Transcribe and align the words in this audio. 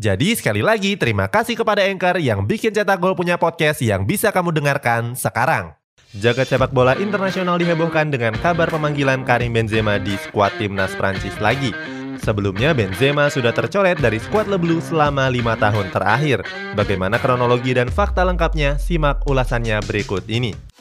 Jadi 0.00 0.34
sekali 0.34 0.64
lagi 0.64 0.96
terima 0.96 1.28
kasih 1.28 1.54
kepada 1.54 1.84
Anchor 1.84 2.16
yang 2.18 2.48
bikin 2.48 2.72
Cetak 2.72 2.98
Gol 2.98 3.12
punya 3.12 3.36
podcast 3.36 3.84
yang 3.84 4.08
bisa 4.08 4.32
kamu 4.32 4.50
dengarkan 4.50 5.12
sekarang. 5.14 5.76
Jagat 6.12 6.52
sepak 6.52 6.76
bola 6.76 6.92
internasional 7.00 7.56
dihebohkan 7.56 8.12
dengan 8.12 8.36
kabar 8.36 8.68
pemanggilan 8.68 9.24
Karim 9.24 9.56
Benzema 9.56 9.96
di 9.96 10.12
skuad 10.20 10.52
timnas 10.60 10.92
Prancis 10.92 11.32
lagi. 11.40 11.72
Sebelumnya 12.20 12.76
Benzema 12.76 13.32
sudah 13.32 13.50
tercoret 13.50 13.96
dari 13.96 14.20
skuad 14.20 14.46
Le 14.46 14.60
Bleu 14.60 14.78
selama 14.78 15.26
lima 15.32 15.56
tahun 15.56 15.88
terakhir. 15.88 16.44
Bagaimana 16.76 17.16
kronologi 17.16 17.72
dan 17.72 17.88
fakta 17.88 18.22
lengkapnya? 18.28 18.76
Simak 18.76 19.24
ulasannya 19.24 19.80
berikut 19.82 20.28
ini. 20.28 20.71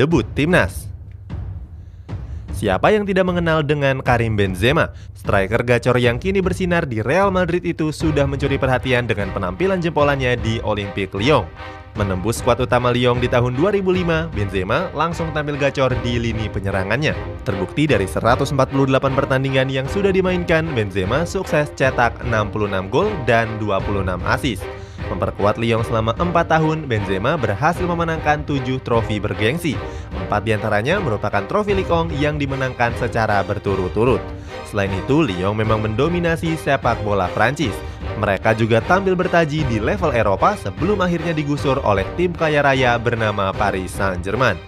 Debut 0.00 0.24
timnas. 0.32 0.88
Siapa 2.56 2.88
yang 2.88 3.04
tidak 3.04 3.28
mengenal 3.28 3.60
dengan 3.60 4.00
Karim 4.00 4.32
Benzema? 4.32 4.96
Striker 5.12 5.60
gacor 5.60 6.00
yang 6.00 6.16
kini 6.16 6.40
bersinar 6.40 6.88
di 6.88 7.04
Real 7.04 7.28
Madrid 7.28 7.60
itu 7.68 7.92
sudah 7.92 8.24
mencuri 8.24 8.56
perhatian 8.56 9.04
dengan 9.04 9.28
penampilan 9.36 9.84
jempolannya 9.84 10.40
di 10.40 10.56
Olympique 10.64 11.12
Lyon. 11.12 11.44
Menembus 12.00 12.40
skuad 12.40 12.64
utama 12.64 12.88
Lyon 12.96 13.20
di 13.20 13.28
tahun 13.28 13.60
2005, 13.60 14.32
Benzema 14.32 14.88
langsung 14.96 15.36
tampil 15.36 15.60
gacor 15.60 15.92
di 16.00 16.16
lini 16.16 16.48
penyerangannya. 16.48 17.12
Terbukti 17.44 17.84
dari 17.84 18.08
148 18.08 18.56
pertandingan 19.12 19.68
yang 19.68 19.84
sudah 19.84 20.12
dimainkan, 20.14 20.64
Benzema 20.72 21.28
sukses 21.28 21.68
cetak 21.76 22.24
66 22.24 22.88
gol 22.88 23.12
dan 23.28 23.52
26 23.60 24.16
assist. 24.24 24.64
Memperkuat 25.08 25.56
Lyon 25.56 25.80
selama 25.80 26.12
4 26.12 26.34
tahun, 26.44 26.84
Benzema 26.84 27.40
berhasil 27.40 27.86
memenangkan 27.86 28.44
7 28.44 28.76
trofi 28.84 29.16
bergengsi. 29.16 29.78
Empat 30.12 30.44
di 30.44 30.52
antaranya 30.52 31.00
merupakan 31.00 31.40
trofi 31.48 31.72
Ligue 31.72 32.12
yang 32.20 32.36
dimenangkan 32.36 32.92
secara 33.00 33.40
berturut-turut. 33.40 34.20
Selain 34.68 34.92
itu, 34.92 35.24
Lyon 35.24 35.56
memang 35.56 35.80
mendominasi 35.80 36.54
sepak 36.60 37.00
bola 37.00 37.26
Prancis. 37.32 37.74
Mereka 38.20 38.52
juga 38.60 38.84
tampil 38.84 39.16
bertaji 39.16 39.64
di 39.64 39.80
level 39.80 40.12
Eropa 40.12 40.52
sebelum 40.60 41.00
akhirnya 41.00 41.32
digusur 41.32 41.80
oleh 41.80 42.04
tim 42.20 42.36
kaya 42.36 42.60
raya 42.60 43.00
bernama 43.00 43.50
Paris 43.56 43.96
Saint-Germain. 43.96 44.60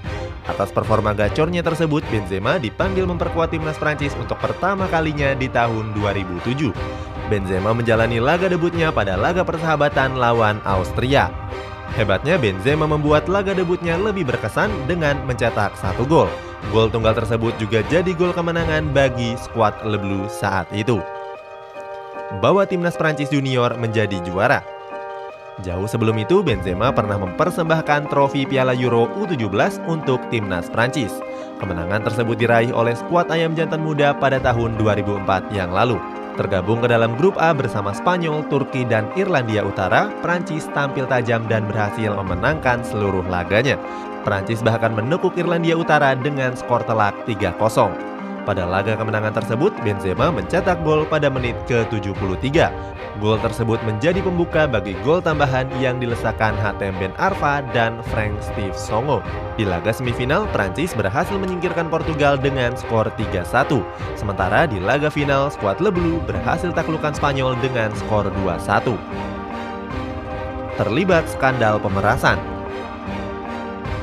Atas 0.42 0.74
performa 0.74 1.14
gacornya 1.14 1.62
tersebut, 1.62 2.02
Benzema 2.10 2.58
dipanggil 2.58 3.06
memperkuat 3.06 3.54
timnas 3.54 3.78
Prancis 3.78 4.10
untuk 4.18 4.42
pertama 4.42 4.90
kalinya 4.90 5.38
di 5.38 5.46
tahun 5.46 5.94
2007. 5.94 7.11
Benzema 7.30 7.70
menjalani 7.70 8.18
laga 8.18 8.50
debutnya 8.50 8.90
pada 8.90 9.14
laga 9.14 9.46
persahabatan 9.46 10.18
lawan 10.18 10.58
Austria. 10.66 11.30
Hebatnya 11.92 12.40
Benzema 12.40 12.88
membuat 12.88 13.28
laga 13.28 13.52
debutnya 13.52 14.00
lebih 14.00 14.24
berkesan 14.24 14.72
dengan 14.88 15.20
mencetak 15.28 15.76
satu 15.76 16.08
gol. 16.08 16.30
Gol 16.72 16.88
tunggal 16.88 17.12
tersebut 17.12 17.52
juga 17.60 17.84
jadi 17.92 18.10
gol 18.16 18.32
kemenangan 18.32 18.90
bagi 18.96 19.36
skuad 19.36 19.84
Le 19.84 20.00
Bleu 20.00 20.24
saat 20.26 20.66
itu. 20.72 20.98
Bawa 22.40 22.64
timnas 22.64 22.96
Prancis 22.96 23.28
junior 23.28 23.76
menjadi 23.76 24.24
juara. 24.24 24.64
Jauh 25.60 25.84
sebelum 25.84 26.16
itu, 26.16 26.40
Benzema 26.40 26.88
pernah 26.96 27.20
mempersembahkan 27.20 28.08
trofi 28.08 28.48
Piala 28.48 28.72
Euro 28.72 29.04
U17 29.20 29.84
untuk 29.84 30.16
timnas 30.32 30.72
Prancis. 30.72 31.12
Kemenangan 31.60 32.08
tersebut 32.08 32.40
diraih 32.40 32.72
oleh 32.72 32.96
skuad 32.96 33.28
ayam 33.28 33.52
jantan 33.52 33.84
muda 33.84 34.16
pada 34.16 34.40
tahun 34.40 34.80
2004 34.80 35.52
yang 35.52 35.68
lalu. 35.68 36.00
Tergabung 36.32 36.80
ke 36.80 36.88
dalam 36.88 37.12
grup 37.20 37.36
A 37.36 37.52
bersama 37.52 37.92
Spanyol, 37.92 38.48
Turki, 38.48 38.88
dan 38.88 39.04
Irlandia 39.20 39.60
Utara, 39.60 40.08
Prancis 40.24 40.64
tampil 40.72 41.04
tajam 41.04 41.44
dan 41.44 41.68
berhasil 41.68 42.08
memenangkan 42.08 42.80
seluruh 42.80 43.24
laganya. 43.28 43.76
Prancis 44.24 44.64
bahkan 44.64 44.96
menekuk 44.96 45.36
Irlandia 45.36 45.76
Utara 45.76 46.16
dengan 46.16 46.56
skor 46.56 46.80
telak 46.88 47.12
3-0. 47.28 48.11
Pada 48.42 48.66
laga 48.66 48.98
kemenangan 48.98 49.38
tersebut, 49.38 49.70
Benzema 49.86 50.34
mencetak 50.34 50.82
gol 50.82 51.06
pada 51.06 51.30
menit 51.30 51.54
ke-73. 51.70 52.74
Gol 53.22 53.38
tersebut 53.38 53.78
menjadi 53.86 54.18
pembuka 54.18 54.66
bagi 54.66 54.98
gol 55.06 55.22
tambahan 55.22 55.70
yang 55.78 56.02
dilesakan 56.02 56.58
Hatem 56.58 56.90
Ben 56.98 57.14
Arfa 57.22 57.62
dan 57.70 58.02
Frank 58.10 58.34
Steve 58.42 58.74
Songo. 58.74 59.22
Di 59.54 59.62
laga 59.62 59.94
semifinal, 59.94 60.50
Prancis 60.50 60.90
berhasil 60.90 61.38
menyingkirkan 61.38 61.86
Portugal 61.86 62.34
dengan 62.34 62.74
skor 62.74 63.14
3-1. 63.14 63.78
Sementara 64.18 64.66
di 64.66 64.82
laga 64.82 65.06
final, 65.06 65.46
skuad 65.54 65.78
Le 65.78 65.94
Bleu 65.94 66.18
berhasil 66.26 66.74
taklukan 66.74 67.14
Spanyol 67.14 67.54
dengan 67.62 67.94
skor 67.94 68.26
2-1. 68.42 68.98
Terlibat 70.82 71.30
skandal 71.30 71.78
pemerasan 71.78 72.42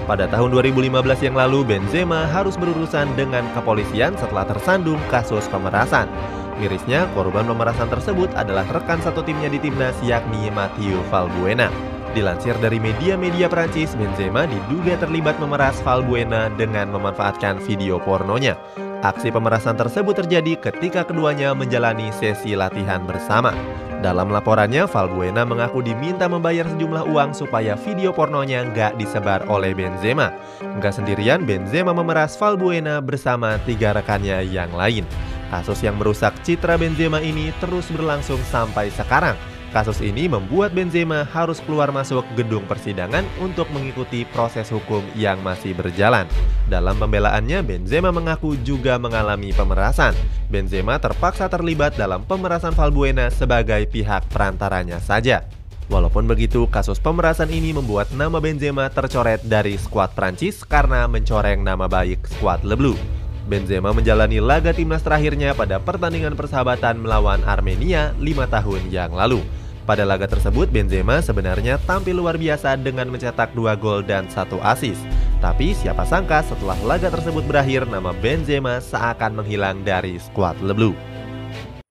pada 0.09 0.25
tahun 0.25 0.50
2015 0.58 0.90
yang 1.22 1.38
lalu, 1.38 1.62
Benzema 1.62 2.25
harus 2.25 2.58
berurusan 2.58 3.14
dengan 3.14 3.46
kepolisian 3.53 4.18
setelah 4.18 4.42
tersandung 4.50 4.97
kasus 5.14 5.46
pemerasan. 5.53 6.09
Mirisnya, 6.58 7.06
korban 7.14 7.46
pemerasan 7.46 7.94
tersebut 7.94 8.34
adalah 8.34 8.66
rekan 8.74 8.97
satu 9.06 9.22
timnya 9.22 9.53
di 9.53 9.62
timnas 9.62 9.94
yakni 10.02 10.50
Mathieu 10.50 10.97
Valbuena. 11.14 11.70
Dilansir 12.18 12.58
dari 12.58 12.81
media-media 12.81 13.46
Prancis, 13.46 13.94
Benzema 13.94 14.50
diduga 14.50 14.97
terlibat 14.97 15.38
memeras 15.38 15.78
Valbuena 15.86 16.50
dengan 16.58 16.90
memanfaatkan 16.90 17.62
video 17.62 18.02
pornonya. 18.02 18.58
Aksi 19.06 19.30
pemerasan 19.30 19.78
tersebut 19.78 20.26
terjadi 20.26 20.58
ketika 20.58 21.06
keduanya 21.06 21.53
menjalani 21.53 22.09
sesi 22.09 22.58
latihan 22.58 23.06
bersama. 23.06 23.53
Dalam 24.00 24.32
laporannya, 24.32 24.88
Valbuena 24.88 25.44
mengaku 25.44 25.84
diminta 25.84 26.24
membayar 26.32 26.64
sejumlah 26.64 27.04
uang 27.12 27.36
supaya 27.36 27.76
video 27.76 28.16
pornonya 28.16 28.64
nggak 28.72 28.96
disebar 28.96 29.44
oleh 29.52 29.76
Benzema. 29.76 30.32
Nggak 30.64 31.04
sendirian, 31.04 31.44
Benzema 31.44 31.92
memeras 31.92 32.40
Valbuena 32.40 33.04
bersama 33.04 33.59
tiga 33.68 33.92
rekannya 33.92 34.48
yang 34.48 34.72
lain. 34.72 35.04
Kasus 35.52 35.84
yang 35.84 36.00
merusak 36.00 36.32
citra 36.48 36.80
Benzema 36.80 37.20
ini 37.20 37.52
terus 37.59 37.92
berlangsung 37.92 38.40
sampai 38.48 38.88
sekarang. 38.96 39.36
Kasus 39.69 40.02
ini 40.02 40.25
membuat 40.25 40.74
Benzema 40.74 41.22
harus 41.30 41.62
keluar 41.62 41.94
masuk 41.94 42.25
gedung 42.34 42.66
persidangan 42.66 43.22
untuk 43.38 43.69
mengikuti 43.69 44.25
proses 44.25 44.66
hukum 44.74 45.06
yang 45.13 45.38
masih 45.46 45.78
berjalan. 45.78 46.25
Dalam 46.66 46.97
pembelaannya, 46.97 47.62
Benzema 47.62 48.09
mengaku 48.09 48.58
juga 48.66 48.97
mengalami 48.97 49.53
pemerasan. 49.53 50.18
Benzema 50.50 50.97
terpaksa 50.97 51.46
terlibat 51.53 51.94
dalam 51.94 52.25
pemerasan 52.25 52.74
Valbuena 52.74 53.29
sebagai 53.29 53.85
pihak 53.85 54.25
perantaranya 54.34 54.97
saja. 54.97 55.46
Walaupun 55.90 56.25
begitu, 56.25 56.66
kasus 56.69 56.97
pemerasan 56.97 57.53
ini 57.53 57.69
membuat 57.69 58.09
nama 58.13 58.41
Benzema 58.41 58.90
tercoret 58.90 59.46
dari 59.46 59.78
skuad 59.78 60.18
Prancis 60.18 60.66
karena 60.66 61.06
mencoreng 61.06 61.62
nama 61.62 61.85
baik 61.85 62.25
skuad 62.25 62.66
Le 62.66 62.74
Bleu. 62.74 63.19
Benzema 63.50 63.90
menjalani 63.90 64.38
laga 64.38 64.70
timnas 64.70 65.02
terakhirnya 65.02 65.58
pada 65.58 65.82
pertandingan 65.82 66.38
persahabatan 66.38 67.02
melawan 67.02 67.42
Armenia 67.50 68.14
lima 68.22 68.46
tahun 68.46 68.94
yang 68.94 69.10
lalu. 69.10 69.42
Pada 69.90 70.06
laga 70.06 70.30
tersebut, 70.30 70.70
Benzema 70.70 71.18
sebenarnya 71.18 71.82
tampil 71.82 72.22
luar 72.22 72.38
biasa 72.38 72.78
dengan 72.78 73.09
mencetak 73.09 73.58
dua 73.58 73.74
gol 73.74 74.06
dan 74.06 74.30
satu 74.30 74.62
assist. 74.62 75.02
Tapi 75.42 75.74
siapa 75.74 76.06
sangka 76.06 76.46
setelah 76.46 76.78
laga 76.86 77.09
tersebut 77.09 77.42
berakhir, 77.50 77.90
nama 77.90 78.14
Benzema 78.14 78.78
seakan 78.78 79.41
menghilang 79.41 79.82
dari 79.82 80.22
skuad 80.22 80.62
Le 80.62 80.78
Bleu. 80.78 80.94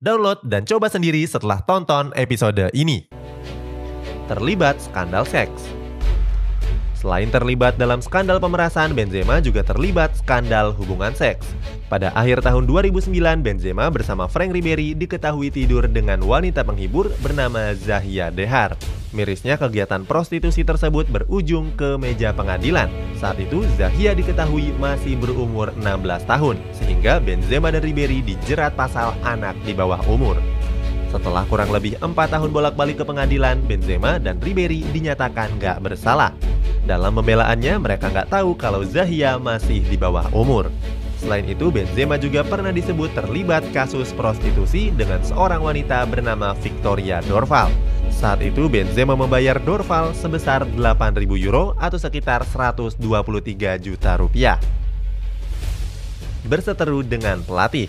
Download 0.00 0.40
dan 0.48 0.64
coba 0.64 0.88
sendiri 0.88 1.20
setelah 1.28 1.60
tonton 1.68 2.08
episode 2.16 2.72
ini. 2.72 3.04
Terlibat 4.32 4.80
skandal 4.80 5.28
seks. 5.28 5.60
Selain 6.96 7.28
terlibat 7.28 7.76
dalam 7.76 8.00
skandal 8.00 8.40
pemerasan, 8.40 8.96
Benzema 8.96 9.44
juga 9.44 9.60
terlibat 9.60 10.16
skandal 10.16 10.72
hubungan 10.72 11.12
seks. 11.12 11.44
Pada 11.92 12.16
akhir 12.16 12.40
tahun 12.40 12.64
2009, 12.64 13.12
Benzema 13.44 13.92
bersama 13.92 14.24
Frank 14.24 14.56
Ribery 14.56 14.96
diketahui 14.96 15.52
tidur 15.52 15.84
dengan 15.84 16.24
wanita 16.24 16.64
penghibur 16.64 17.12
bernama 17.20 17.76
Zahia 17.76 18.32
Dehar. 18.32 18.80
Mirisnya 19.10 19.58
kegiatan 19.58 20.06
prostitusi 20.06 20.62
tersebut 20.62 21.10
berujung 21.10 21.74
ke 21.74 21.98
meja 21.98 22.30
pengadilan. 22.30 22.86
Saat 23.18 23.42
itu 23.42 23.66
Zahia 23.74 24.14
diketahui 24.14 24.70
masih 24.78 25.18
berumur 25.18 25.74
16 25.82 26.30
tahun, 26.30 26.56
sehingga 26.70 27.18
Benzema 27.18 27.74
dan 27.74 27.82
Ribery 27.82 28.22
dijerat 28.22 28.78
pasal 28.78 29.18
anak 29.26 29.58
di 29.66 29.74
bawah 29.74 29.98
umur. 30.06 30.38
Setelah 31.10 31.42
kurang 31.50 31.74
lebih 31.74 31.98
empat 31.98 32.30
tahun 32.30 32.54
bolak-balik 32.54 33.02
ke 33.02 33.04
pengadilan, 33.04 33.58
Benzema 33.66 34.22
dan 34.22 34.38
Ribery 34.38 34.86
dinyatakan 34.94 35.58
gak 35.58 35.82
bersalah. 35.82 36.30
Dalam 36.86 37.10
pembelaannya, 37.18 37.82
mereka 37.82 38.14
nggak 38.14 38.30
tahu 38.30 38.54
kalau 38.54 38.86
Zahia 38.86 39.42
masih 39.42 39.82
di 39.90 39.98
bawah 39.98 40.30
umur. 40.30 40.70
Selain 41.18 41.42
itu, 41.50 41.66
Benzema 41.74 42.14
juga 42.14 42.46
pernah 42.46 42.70
disebut 42.70 43.10
terlibat 43.18 43.66
kasus 43.74 44.14
prostitusi 44.14 44.94
dengan 44.94 45.18
seorang 45.26 45.66
wanita 45.66 46.06
bernama 46.06 46.54
Victoria 46.62 47.18
Dorval. 47.26 47.89
Saat 48.20 48.44
itu, 48.44 48.68
Benzema 48.68 49.16
membayar 49.16 49.56
Dorval 49.56 50.12
sebesar 50.12 50.68
8.000 50.68 51.24
euro 51.40 51.72
atau 51.80 51.96
sekitar 51.96 52.44
123 52.44 53.00
juta 53.80 54.12
rupiah. 54.20 54.60
Berseteru 56.44 57.00
dengan 57.00 57.40
pelatih 57.40 57.88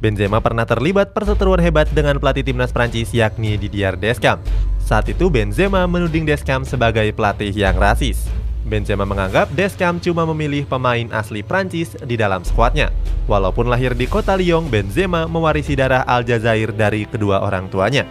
Benzema 0.00 0.40
pernah 0.40 0.64
terlibat 0.64 1.12
perseteruan 1.12 1.60
hebat 1.60 1.84
dengan 1.92 2.16
pelatih 2.16 2.48
timnas 2.48 2.72
Prancis 2.72 3.12
yakni 3.12 3.60
Didier 3.60 4.00
Deschamps. 4.00 4.48
Saat 4.80 5.12
itu 5.12 5.28
Benzema 5.28 5.84
menuding 5.84 6.24
Deschamps 6.24 6.72
sebagai 6.72 7.12
pelatih 7.12 7.52
yang 7.52 7.76
rasis. 7.76 8.24
Benzema 8.64 9.04
menganggap 9.04 9.52
Deschamps 9.52 10.08
cuma 10.08 10.24
memilih 10.24 10.64
pemain 10.64 11.04
asli 11.12 11.44
Prancis 11.44 11.92
di 12.00 12.16
dalam 12.16 12.40
skuadnya. 12.40 12.88
Walaupun 13.28 13.68
lahir 13.68 13.92
di 13.92 14.08
kota 14.08 14.32
Lyon, 14.40 14.72
Benzema 14.72 15.28
mewarisi 15.28 15.76
darah 15.76 16.00
Aljazair 16.08 16.72
dari 16.72 17.04
kedua 17.04 17.44
orang 17.44 17.68
tuanya. 17.68 18.08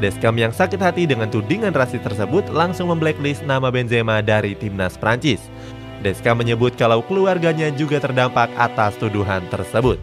Deschamps 0.00 0.40
yang 0.40 0.52
sakit 0.56 0.80
hati 0.80 1.04
dengan 1.04 1.28
tudingan 1.28 1.76
rasis 1.76 2.00
tersebut 2.00 2.48
langsung 2.48 2.88
memblacklist 2.88 3.44
nama 3.44 3.68
Benzema 3.68 4.24
dari 4.24 4.56
timnas 4.56 4.96
Prancis. 4.96 5.44
Deschamps 6.00 6.40
menyebut 6.40 6.72
kalau 6.80 7.04
keluarganya 7.04 7.68
juga 7.76 8.00
terdampak 8.00 8.48
atas 8.56 8.96
tuduhan 8.96 9.44
tersebut. 9.52 10.00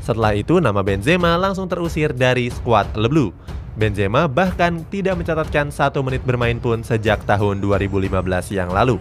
Setelah 0.00 0.32
itu 0.32 0.56
nama 0.56 0.80
Benzema 0.80 1.36
langsung 1.36 1.68
terusir 1.68 2.16
dari 2.16 2.48
skuad 2.48 2.96
Le 2.96 3.12
Bleu. 3.12 3.28
Benzema 3.76 4.24
bahkan 4.24 4.86
tidak 4.88 5.20
mencatatkan 5.20 5.68
satu 5.68 6.00
menit 6.00 6.24
bermain 6.24 6.56
pun 6.56 6.80
sejak 6.80 7.20
tahun 7.28 7.60
2015 7.60 8.08
yang 8.54 8.72
lalu. 8.72 8.96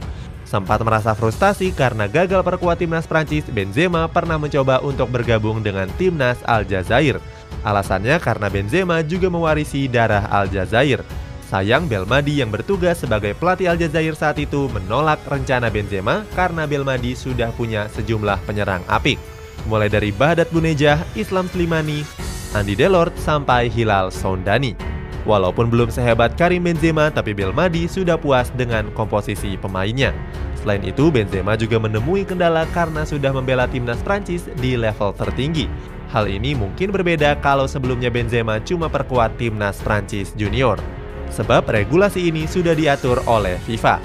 Sempat 0.54 0.86
merasa 0.86 1.18
frustasi 1.18 1.74
karena 1.74 2.06
gagal 2.06 2.46
perkuat 2.46 2.78
timnas 2.78 3.10
Prancis, 3.10 3.42
Benzema 3.50 4.06
pernah 4.06 4.38
mencoba 4.38 4.86
untuk 4.86 5.10
bergabung 5.10 5.66
dengan 5.66 5.90
timnas 5.98 6.38
Aljazair. 6.46 7.18
Alasannya 7.66 8.22
karena 8.22 8.54
Benzema 8.54 9.02
juga 9.02 9.34
mewarisi 9.34 9.90
darah 9.90 10.30
Aljazair. 10.30 11.02
Sayang 11.50 11.90
Belmadi 11.90 12.46
yang 12.46 12.54
bertugas 12.54 13.02
sebagai 13.02 13.34
pelatih 13.34 13.74
Aljazair 13.74 14.14
saat 14.14 14.38
itu 14.38 14.70
menolak 14.70 15.26
rencana 15.26 15.74
Benzema 15.74 16.22
karena 16.38 16.70
Belmadi 16.70 17.18
sudah 17.18 17.50
punya 17.58 17.90
sejumlah 17.90 18.38
penyerang 18.46 18.86
apik. 18.86 19.18
Mulai 19.66 19.90
dari 19.90 20.14
Bahadat 20.14 20.54
Bunejah, 20.54 21.02
Islam 21.18 21.50
Slimani, 21.50 22.06
Andi 22.54 22.78
Delort 22.78 23.18
sampai 23.18 23.74
Hilal 23.74 24.14
Sondani. 24.14 24.93
Walaupun 25.24 25.72
belum 25.72 25.88
sehebat 25.88 26.36
Karim 26.36 26.68
Benzema, 26.68 27.08
tapi 27.08 27.32
Belmadi 27.32 27.88
sudah 27.88 28.20
puas 28.20 28.52
dengan 28.60 28.92
komposisi 28.92 29.56
pemainnya. 29.56 30.12
Selain 30.60 30.84
itu, 30.84 31.08
Benzema 31.08 31.56
juga 31.56 31.80
menemui 31.80 32.28
kendala 32.28 32.68
karena 32.76 33.08
sudah 33.08 33.32
membela 33.32 33.64
timnas 33.64 34.04
Prancis 34.04 34.52
di 34.60 34.76
level 34.76 35.16
tertinggi. 35.16 35.72
Hal 36.12 36.28
ini 36.28 36.52
mungkin 36.54 36.92
berbeda 36.92 37.40
kalau 37.40 37.72
sebelumnya 37.72 38.12
Benzema 38.12 38.60
cuma 38.68 38.92
perkuat 38.92 39.40
timnas 39.40 39.80
Prancis 39.80 40.36
junior. 40.36 40.76
Sebab 41.32 41.72
regulasi 41.72 42.28
ini 42.30 42.44
sudah 42.44 42.76
diatur 42.76 43.24
oleh 43.24 43.56
FIFA. 43.64 43.98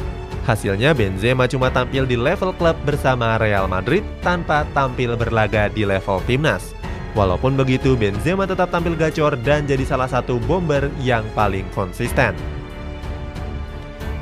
Hasilnya 0.47 0.97
Benzema 0.97 1.44
cuma 1.44 1.69
tampil 1.69 2.09
di 2.09 2.17
level 2.17 2.56
klub 2.56 2.79
bersama 2.87 3.37
Real 3.37 3.69
Madrid 3.69 4.00
tanpa 4.25 4.64
tampil 4.73 5.19
berlaga 5.19 5.69
di 5.69 5.85
level 5.85 6.25
timnas. 6.25 6.77
Walaupun 7.16 7.56
begitu, 7.56 7.96
Benzema 7.96 8.44
tetap 8.44 8.69
tampil 8.69 8.93
gacor 8.93 9.37
dan 9.40 9.64
jadi 9.64 9.84
salah 9.88 10.08
satu 10.08 10.37
bomber 10.44 10.93
yang 11.00 11.25
paling 11.32 11.64
konsisten. 11.72 12.37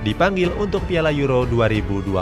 Dipanggil 0.06 0.54
untuk 0.54 0.86
Piala 0.86 1.10
Euro 1.10 1.42
2020. 1.50 2.14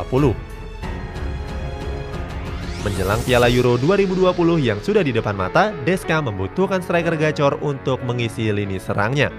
Menjelang 2.84 3.20
Piala 3.24 3.48
Euro 3.48 3.80
2020 3.80 4.60
yang 4.60 4.80
sudah 4.80 5.00
di 5.00 5.12
depan 5.12 5.36
mata, 5.36 5.72
Deska 5.88 6.20
membutuhkan 6.20 6.80
striker 6.84 7.16
gacor 7.16 7.60
untuk 7.64 8.00
mengisi 8.04 8.48
lini 8.52 8.80
serangnya. 8.80 9.32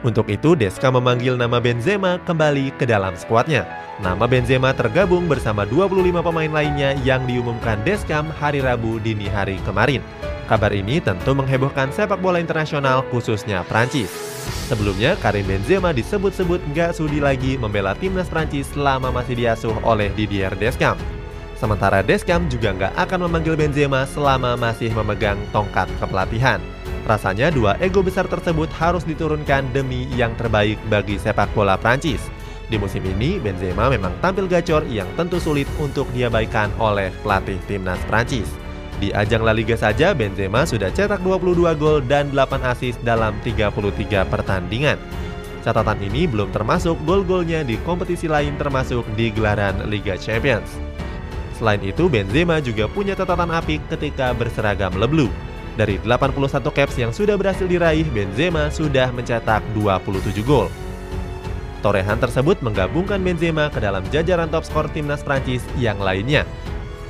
Untuk 0.00 0.32
itu, 0.32 0.56
Deska 0.56 0.88
memanggil 0.88 1.36
nama 1.36 1.60
Benzema 1.60 2.16
kembali 2.24 2.72
ke 2.80 2.88
dalam 2.88 3.16
skuadnya. 3.20 3.68
Nama 4.00 4.24
Benzema 4.24 4.72
tergabung 4.72 5.28
bersama 5.28 5.68
25 5.68 6.24
pemain 6.24 6.48
lainnya 6.48 6.96
yang 7.04 7.28
diumumkan 7.28 7.76
Deskam 7.84 8.32
hari 8.40 8.64
Rabu 8.64 8.96
dini 8.96 9.28
hari 9.28 9.60
kemarin. 9.64 10.00
Kabar 10.50 10.74
ini 10.74 10.98
tentu 10.98 11.30
menghebohkan 11.30 11.94
sepak 11.94 12.18
bola 12.18 12.42
internasional 12.42 13.06
khususnya 13.14 13.62
Prancis. 13.70 14.10
Sebelumnya, 14.66 15.14
Karim 15.22 15.46
Benzema 15.46 15.94
disebut-sebut 15.94 16.58
nggak 16.74 16.90
sudi 16.90 17.22
lagi 17.22 17.54
membela 17.54 17.94
timnas 17.94 18.26
Prancis 18.26 18.66
selama 18.74 19.14
masih 19.14 19.38
diasuh 19.38 19.70
oleh 19.86 20.10
Didier 20.18 20.50
Deschamps. 20.58 21.06
Sementara 21.54 22.02
Deschamps 22.02 22.50
juga 22.50 22.74
nggak 22.74 22.98
akan 22.98 23.30
memanggil 23.30 23.54
Benzema 23.54 24.02
selama 24.10 24.58
masih 24.58 24.90
memegang 24.90 25.38
tongkat 25.54 25.86
kepelatihan. 26.02 26.58
Rasanya 27.06 27.54
dua 27.54 27.78
ego 27.78 28.02
besar 28.02 28.26
tersebut 28.26 28.66
harus 28.74 29.06
diturunkan 29.06 29.70
demi 29.70 30.10
yang 30.18 30.34
terbaik 30.34 30.82
bagi 30.90 31.14
sepak 31.14 31.46
bola 31.54 31.78
Prancis. 31.78 32.26
Di 32.66 32.74
musim 32.74 33.06
ini, 33.06 33.38
Benzema 33.38 33.86
memang 33.86 34.18
tampil 34.18 34.50
gacor 34.50 34.82
yang 34.90 35.06
tentu 35.14 35.38
sulit 35.38 35.70
untuk 35.78 36.10
diabaikan 36.10 36.74
oleh 36.82 37.14
pelatih 37.22 37.62
timnas 37.70 38.02
Prancis. 38.10 38.50
Di 39.00 39.16
ajang 39.16 39.40
La 39.40 39.56
Liga 39.56 39.80
saja, 39.80 40.12
Benzema 40.12 40.68
sudah 40.68 40.92
cetak 40.92 41.24
22 41.24 41.72
gol 41.80 42.04
dan 42.04 42.28
8 42.36 42.60
assist 42.68 43.00
dalam 43.00 43.32
33 43.40 44.28
pertandingan. 44.28 45.00
Catatan 45.64 45.96
ini 46.04 46.28
belum 46.28 46.52
termasuk 46.52 47.00
gol-golnya 47.08 47.64
di 47.64 47.80
kompetisi 47.80 48.28
lain 48.28 48.60
termasuk 48.60 49.08
di 49.16 49.32
gelaran 49.32 49.88
Liga 49.88 50.20
Champions. 50.20 50.76
Selain 51.56 51.80
itu, 51.80 52.12
Benzema 52.12 52.60
juga 52.60 52.92
punya 52.92 53.16
catatan 53.16 53.48
apik 53.48 53.80
ketika 53.88 54.36
berseragam 54.36 54.92
Le 55.00 55.08
Bleu. 55.08 55.28
Dari 55.80 55.96
81 56.04 56.60
caps 56.68 57.00
yang 57.00 57.08
sudah 57.08 57.40
berhasil 57.40 57.64
diraih, 57.64 58.04
Benzema 58.04 58.68
sudah 58.68 59.08
mencetak 59.16 59.64
27 59.72 60.44
gol. 60.44 60.68
Torehan 61.80 62.20
tersebut 62.20 62.60
menggabungkan 62.60 63.24
Benzema 63.24 63.72
ke 63.72 63.80
dalam 63.80 64.04
jajaran 64.12 64.52
top 64.52 64.68
skor 64.68 64.92
timnas 64.92 65.24
Prancis 65.24 65.64
yang 65.80 65.96
lainnya, 65.96 66.44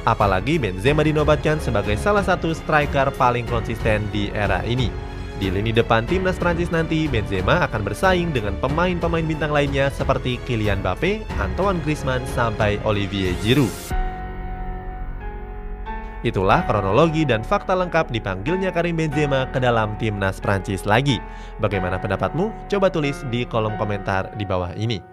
Apalagi 0.08 0.56
Benzema 0.56 1.04
dinobatkan 1.04 1.60
sebagai 1.60 2.00
salah 2.00 2.24
satu 2.24 2.56
striker 2.56 3.12
paling 3.20 3.44
konsisten 3.44 4.08
di 4.08 4.32
era 4.32 4.64
ini. 4.64 4.88
Di 5.40 5.48
lini 5.48 5.72
depan 5.72 6.04
timnas 6.04 6.36
Prancis 6.36 6.68
nanti, 6.68 7.08
Benzema 7.08 7.64
akan 7.64 7.80
bersaing 7.84 8.28
dengan 8.28 8.56
pemain-pemain 8.60 9.24
bintang 9.24 9.52
lainnya 9.52 9.88
seperti 9.88 10.36
Kylian 10.44 10.84
Mbappe, 10.84 11.24
Antoine 11.40 11.80
Griezmann, 11.80 12.24
sampai 12.28 12.76
Olivier 12.84 13.32
Giroud. 13.40 13.72
Itulah 16.20 16.68
kronologi 16.68 17.24
dan 17.24 17.40
fakta 17.40 17.72
lengkap 17.72 18.12
dipanggilnya 18.12 18.68
Karim 18.68 19.00
Benzema 19.00 19.48
ke 19.48 19.56
dalam 19.56 19.96
timnas 19.96 20.36
Prancis 20.36 20.84
lagi. 20.84 21.16
Bagaimana 21.56 21.96
pendapatmu? 21.96 22.68
Coba 22.68 22.92
tulis 22.92 23.24
di 23.32 23.48
kolom 23.48 23.80
komentar 23.80 24.36
di 24.36 24.44
bawah 24.44 24.76
ini. 24.76 25.10